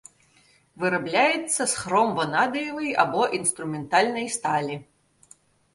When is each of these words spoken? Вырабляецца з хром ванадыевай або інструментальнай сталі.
Вырабляецца 0.83 1.61
з 1.73 1.81
хром 1.81 2.09
ванадыевай 2.21 2.89
або 3.05 3.21
інструментальнай 3.41 4.27
сталі. 4.39 4.75